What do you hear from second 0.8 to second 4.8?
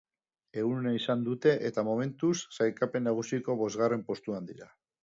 ona izan dute eta momentuz, sailkapen nagusiko bosgarren postuan dira.